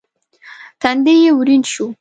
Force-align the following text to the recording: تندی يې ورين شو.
تندی 0.81 1.15
يې 1.23 1.31
ورين 1.37 1.61
شو. 1.73 1.85